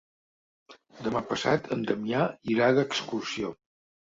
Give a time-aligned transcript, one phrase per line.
[1.07, 2.23] Demà passat en Damià
[2.55, 3.53] irà d'excursió.